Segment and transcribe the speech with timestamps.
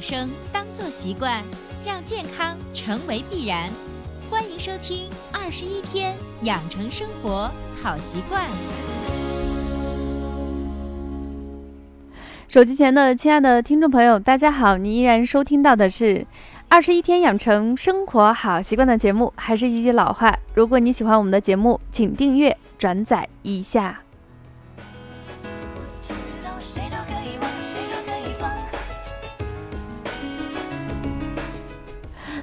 [0.00, 1.42] 生当做习惯，
[1.84, 3.68] 让健康成为必然。
[4.30, 7.50] 欢迎收听《二十一天养成生活
[7.82, 8.46] 好习惯》。
[12.48, 14.76] 手机前的亲爱的听众朋友，大家好！
[14.76, 16.04] 你依然收听到的是
[16.68, 19.32] 《二十一天养成生活好习惯》的节目。
[19.36, 24.00] 还是一句老话，如果你喜欢我们的节目，请订阅、转载一下。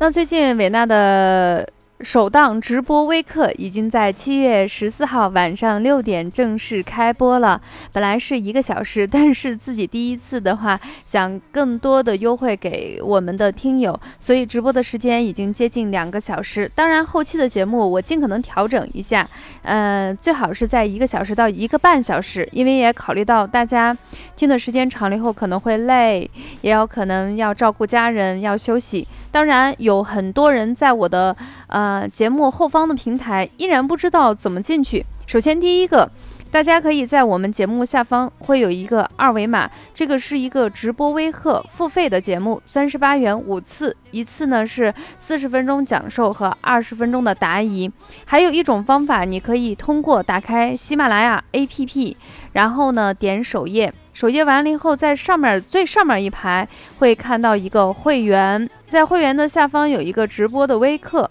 [0.00, 1.68] 那最近伟娜的。
[2.02, 7.60] 首档直播微课已经在七月十四号晚上六点正式开播了。
[7.92, 16.70] 本来是一个小时，但是自己第一次的话，想更多的优惠给我们的听友，所以直播的时间已经接近两个小时。
[16.74, 19.28] 当然，后期的节目我尽可能调整一下，
[19.62, 23.94] 呃，最好是在一个小时到一个半小时，因为也考虑到大家
[24.36, 26.30] 听的时间长了以后可能会累，
[26.62, 29.06] 也有可能要照顾家人要休息。
[29.32, 31.36] 当然，有很多人在我的
[31.68, 35.04] 呃呃节目后方的平台依然不知道怎么进去。
[35.26, 36.08] 首先，第一个，
[36.50, 47.90] 大家可以在我们节目下方会有一个二维码，这个是一个直播微课付费的节目，三十八元五次，一次呢是四十分钟讲授和二十分钟的答疑。
[48.24, 52.14] 还有一种方法，你可以通过打开喜马拉雅 APP，
[52.52, 53.92] 然后呢点首页。
[54.12, 61.30] 首页完了以后，在上面最上面一排会看到一个会员，在会员的下方有一个直播的微课，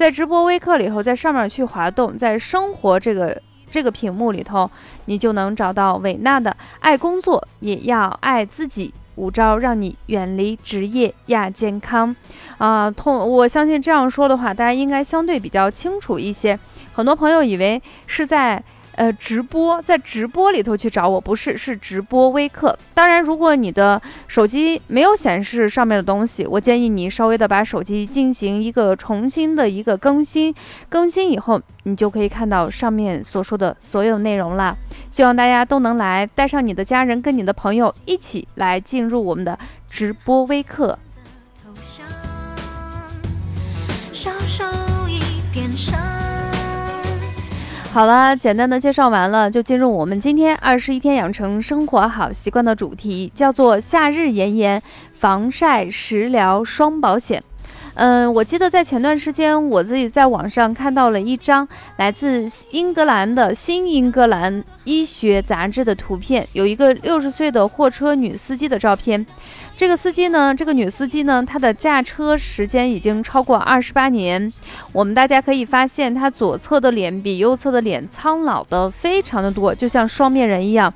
[0.00, 3.38] 在直播微课里头，在上面去滑动，在生活这个
[3.70, 4.70] 这个屏幕里头，
[5.04, 12.16] 你就能找到伟娜的爱工作也要爱自己五招，让你远离职业亚健康。
[12.56, 16.58] 啊，通我相信这样说的话，大家应该相对比较清楚一些。
[16.94, 18.64] 很多朋友以为是在。
[19.00, 22.78] 呃，直播在直播里头去找我，不是，是直播微课。
[22.92, 23.98] 当然，如果你的
[24.28, 30.54] 手机没有显示上面的东西，我建议你稍微的把手机进行一个重新的一个更新，
[30.90, 34.76] 更新以后，你就可以看到上面所说的所有内容了。
[35.10, 39.58] 希望大家都能来，带上你的家人跟你的朋友一起来进入我们的
[39.88, 40.98] 直播微课。
[47.92, 54.80] 好了，简单的介绍完了，就进入我们今天二十一天养成生活好习惯的主题，叫做夏日炎炎，
[55.12, 57.42] 防晒食疗双保险。
[57.94, 69.26] 嗯，我记得在前段时间，我自己在网上看到了一张来自英格兰的新英格兰医学杂志的图片，有一个六十岁的货车女司机的照片。
[69.76, 74.52] 这个司机呢，这个女司机呢，她的驾车时间已经超过二十八年。
[74.92, 80.92] 我们大家可以发现，她左侧的脸比右侧的脸苍老的非常的多，就像双面人一样。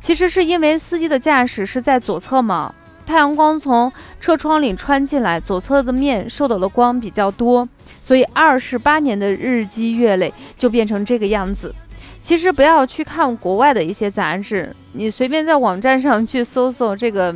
[0.00, 2.74] 其实是因为司机的驾驶是在左侧嘛，
[3.06, 3.90] 太阳光从
[4.20, 7.66] 车窗里穿进来，左侧的面受到的光比较多，
[8.02, 11.74] 所以二十八年的日积月累就变成这个样子。
[12.20, 17.34] 其实不要去看国外的一些杂志，你随便在网站上去搜搜这个。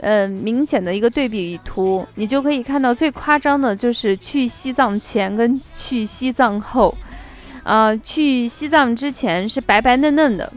[0.00, 6.96] 呃，明显的一个对比图，你就可以看到最夸张的就是去西藏前跟去西藏后，
[7.64, 10.52] 啊，去西藏之前是白白嫩嫩的，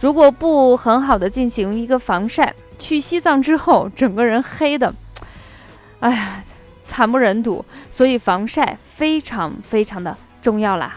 [0.00, 4.94] 如果不很好的进行一个防晒，去西藏之后整个人黑的，
[6.00, 6.42] 哎呀，
[6.84, 10.96] 惨不忍睹，所以防晒非常非常的重要啦。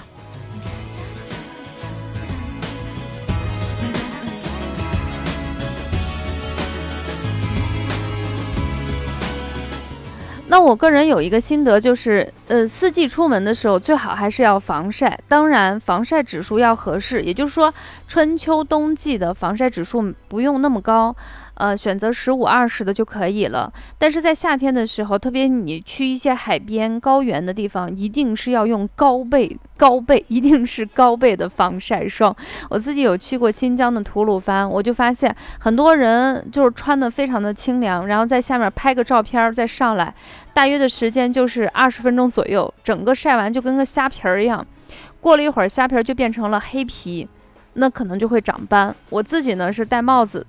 [10.51, 17.71] 那我个人有一个心得，就是，呃，四季出门的时候最好还是要防晒，当然防晒指数要合适，也就是说，
[18.07, 21.15] 春秋冬季的防晒指数不用那么高。
[21.59, 23.71] 呃，选择十五二十的就可以了。
[23.97, 32.33] 但是在夏天的时候，特别你去一些海边、高原的地方，一定是要用高倍、高倍，一定是高倍的防晒霜。
[32.69, 40.15] 我自己有去过新疆的吐鲁番，我就发现很多人就是穿的非常的清凉，然后在下面拍个照片再上来，
[40.53, 44.65] 大约的时间就是二十分钟左右，整个晒完就跟个虾皮儿一样。
[45.19, 47.27] 过了一会儿，虾皮儿就变成了黑皮，
[47.73, 48.95] 那可能就会长斑。
[49.09, 50.47] 我自己呢是戴帽子。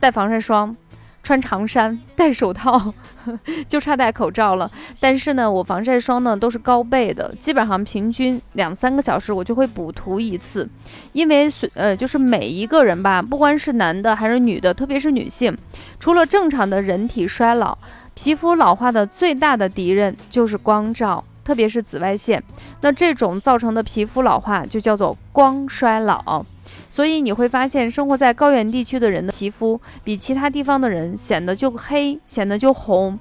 [0.00, 0.74] 戴防晒霜，
[1.22, 2.92] 穿长衫， 戴手套，
[3.68, 4.70] 就差戴口罩了。
[5.00, 10.68] 但是呢，我防晒霜呢都是高倍的，基本上平均两三个小时我就会补涂一次。
[11.12, 15.56] 因为随呃，就是每一个人吧，不管是男的还是女的，特别是女性，
[15.98, 17.76] 除了正常的人体衰老，
[18.14, 21.24] 皮肤老化的最大的敌人就是光照。
[21.48, 22.42] 特别是紫外线。
[22.82, 26.44] 那这种造成的皮肤老化就叫做光衰老。
[26.90, 33.18] 所以你会发现，生活在高原地区的人的皮肤比其他地方的人显得就黑，显得就红。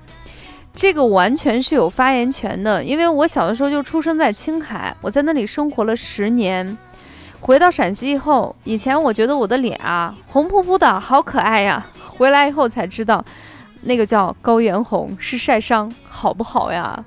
[0.76, 6.78] 这个完全是有发言权的，因为我小的时候就出生在青海，我在那里生活了十年。
[7.40, 13.24] 回到陕西以后，以前我觉得我的脸啊红扑扑的好可爱呀，回来以后才知道，
[13.84, 17.06] 那个叫高原红，是晒伤，好不好呀？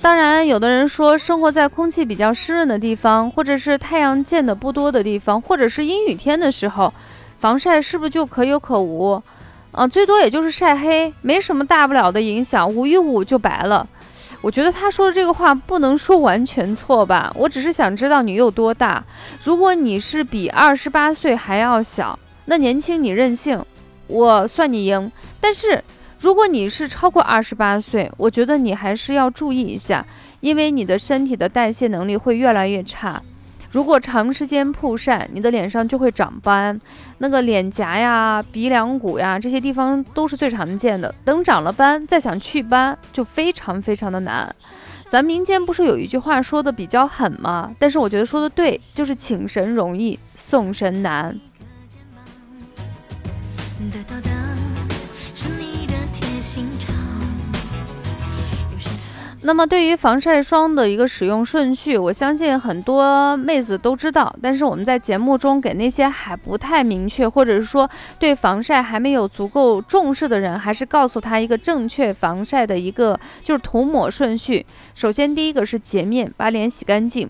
[0.00, 6.92] 当然，有的人说，生活在空气比较湿润的地方，或者是太阳见的不多的地方，或者是阴雨天的时候，
[7.40, 9.22] 防晒是不是就可有可无？
[9.72, 13.86] 啊，最多也就是晒黑，没什么大不了的影响，捂一捂就白了。
[14.40, 17.30] 我觉得他说的这个话不能说完全错吧？
[17.36, 19.04] 我只是想知道你有多大。
[19.42, 23.62] 如果你是比二十八岁还要小，那年轻你任性，
[24.06, 25.10] 我算你赢。
[25.40, 25.82] 但是
[26.20, 30.04] 如果你是超过二十八岁，我觉得你还是要注意一下，
[30.40, 33.22] 因为你的身体的代谢能力会越来越差。
[33.70, 36.80] 如果长时间曝晒，你的脸上就会长斑，
[37.18, 41.14] 那个脸颊呀、鼻梁骨呀这些地方都是最常见的。
[41.24, 44.54] 等长了斑，再想祛斑就非常非常的难。
[45.08, 47.70] 咱民间不是有一句话说的比较狠吗？
[47.78, 51.38] 但是我觉得说的对，就是请神容易送神难。
[59.48, 64.30] 那么对于防晒霜的一个使用顺序，我相信很多妹子都知道。
[64.42, 74.66] 但是我们在节目中给那些还不太明确，或者是说对防晒还没有足够重视的人，还是告诉他一个正确防晒的一个就是涂抹顺序。
[74.94, 77.26] 首先第一个是洁面，把脸洗干净，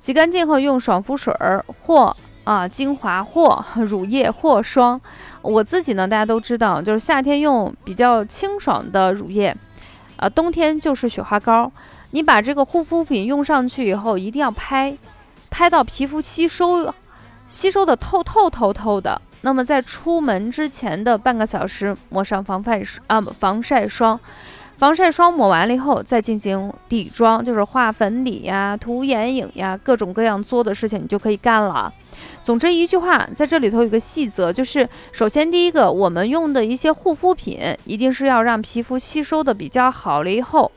[0.00, 5.00] 洗干净后用爽肤水儿或啊精华或乳液或霜。
[5.40, 9.56] 我自己呢，大家都知道，就是夏天用比较清爽的乳液。
[10.20, 11.72] 啊，冬天就是雪花膏。
[12.10, 14.94] 你把这个护肤品用上去以后，一定要拍，
[15.48, 16.92] 拍到皮肤吸收，
[17.48, 19.20] 吸收的透透透透的。
[19.40, 24.20] 那么在出门之前的半个小时，抹上防晒啊防晒霜。
[24.80, 31.92] 防晒霜抹完了以后，再进行底妆，就是画粉底呀、涂眼影呀，各种各样做的事情你就可以干了。
[32.42, 40.72] 总之一句话，在这里头有个细则，就是首先第一个，我们用的一些护肤品一定是要让皮肤吸收的比较好了以后，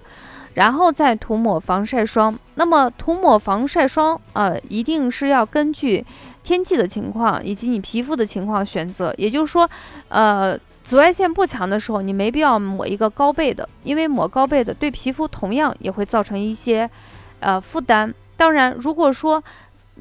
[0.55, 2.37] 然后再涂抹防晒霜。
[2.55, 6.05] 那么涂抹防晒霜啊，一定是要根据
[6.43, 9.15] 天气的情况以及你皮肤的情况选择。
[9.17, 9.69] 也就是说，
[10.09, 10.59] 呃。
[10.83, 16.89] 紫外线不强的时候，你没必要抹一个高倍的，因为抹高倍的对皮肤同样也会造成一些，
[17.39, 18.13] 呃负担。
[18.35, 19.41] 当然，如果说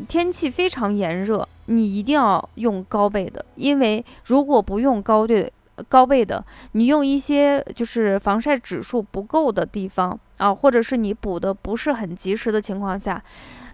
[0.08, 5.50] 天气非常炎热，你一定要用高倍的，因为如果不用高对
[5.88, 13.23] 高倍的，你用一些就是防晒指数不够的地方啊，或者是你补的不是很及时的情况下，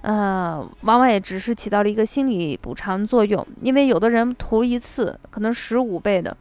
[0.03, 6.37] 呃，往往也只是起到了一个心理补偿作用，因为有的人涂一次可能十五倍的。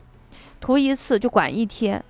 [0.59, 2.04] 涂一次就管一天，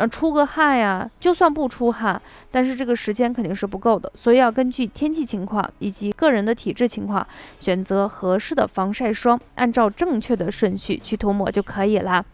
[0.00, 2.18] 呃，出个汗呀，就算不出汗，
[2.50, 7.26] 但是这个时间肯定是不够的，所以要根据天气情况以及个人的体质情况，
[7.58, 12.24] 选择合适的防晒霜，按照正确的顺序去涂抹就可以了。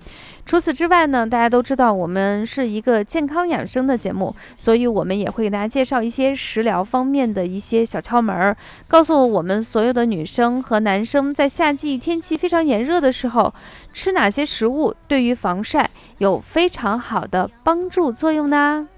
[0.45, 13.53] 除此之外呢，大家都知道我们是一个健康养生的节目，所以我们也会给大家介绍一些食疗方面的一些小窍门儿，告诉我们所有的女生和男生在夏季天气非常炎热的时候，
[13.93, 18.89] 吃哪些食物对于防晒有非常好的帮助作用呢？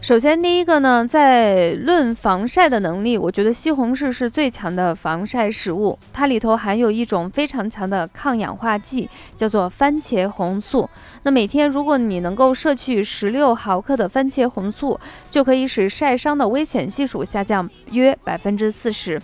[0.00, 5.98] 首先，第一个呢，在论防晒的能力，我觉得西红柿是最强的防晒食物。
[6.12, 10.86] 它里头含有一种非常强的抗氧化剂，叫做番茄红素。
[11.22, 15.00] 那每天如果你能够摄取十六毫克的番茄红素，
[15.30, 19.18] 就可以使晒伤的危险系数下降约百分之四十。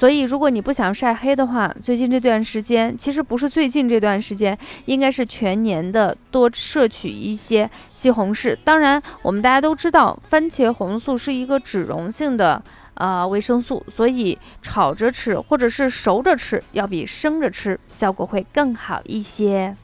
[0.00, 8.56] 所以，如果你不想晒黑的话，最近这段时间，其实不是最近这段时间，应该是全年的多摄取一些西红柿。
[8.64, 12.62] 当然，我们大家都知道，番茄红素是一个脂溶性的
[12.94, 19.76] 啊维生素，所以炒着吃或者是熟着吃，要比生着吃效果会更好一些。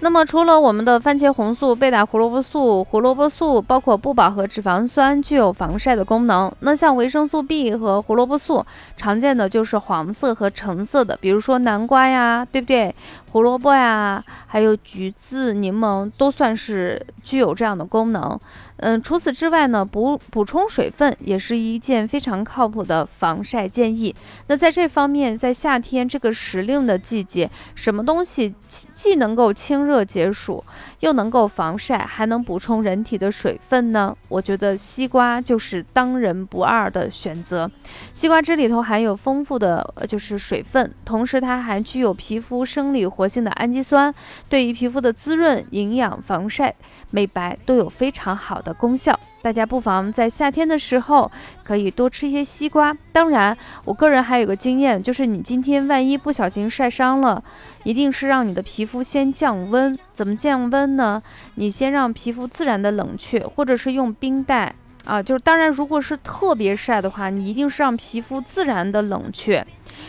[0.00, 6.50] 那么除了我们的番茄红素、贝塔胡萝卜素、胡萝卜素，包括不饱和脂肪酸，具有防晒的功能。
[6.60, 8.64] 那像维生素 B 和胡萝卜素，
[8.96, 12.94] 常见的就是黄色和橙色的，比如说南瓜呀，对不对？
[13.32, 18.38] 胡萝卜呀，还有橘子、柠檬，都算是具有这样的功能。
[18.78, 24.14] 嗯，除此之外呢，补补充水分也是一件非常靠谱的防晒建议。
[24.46, 28.54] 那在这方面，在夏天这个时令的季节，什么东西
[28.94, 30.62] 既能够清热解暑，
[31.00, 34.16] 又能够防晒，还能补充人体的水分呢？
[34.28, 37.70] 我觉得西瓜就是当仁不二的选择。
[38.14, 44.14] 西瓜汁里头含有丰富的就是水分，同时它还具有皮肤生理活性的氨基酸，
[44.48, 46.74] 对于皮肤的滋润、营养、防晒。
[47.10, 51.30] 美白都有非常好的的功效，大家不妨在夏天的时候
[51.64, 52.94] 可以多吃一些西瓜。
[53.12, 53.56] 当然，
[53.86, 57.42] 我个人还有个经验，就是你今天万一不小心晒伤了，
[57.84, 59.96] 一定是让你的皮肤先降温。
[60.12, 61.22] 怎么降温呢？
[61.54, 64.74] 你先让皮肤自然的冷却，或者是用冰袋
[65.06, 65.22] 啊。
[65.22, 69.66] 就是当然，如果是特别晒的话，你一定是让皮肤自然的冷却。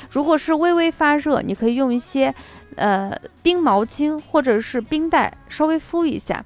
[0.10, 2.34] 如果是微微发热，你可以用一些
[2.76, 6.44] 呃冰毛巾或者是冰袋稍微敷一下。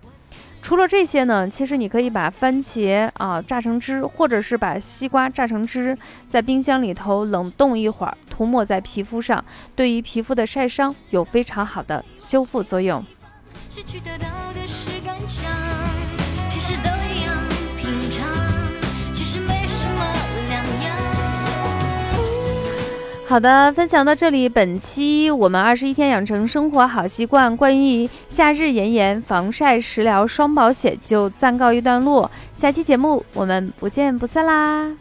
[0.63, 5.96] 除了这些呢，其实你可以把番茄啊榨成汁，或者是把西瓜榨成汁，
[6.29, 9.43] 在冰箱里头冷冻一会儿，涂抹在皮肤上，
[9.75, 13.05] 对于皮肤的晒伤有非常好的修复作用。
[13.70, 15.20] 失去得到的是感
[23.25, 32.30] 好的，分享到这里，本期我们二十一天养成生活好习惯，关于夏日炎炎防晒食疗双保险就暂告一段落。
[32.53, 34.92] 下期节目我们不见不散啦！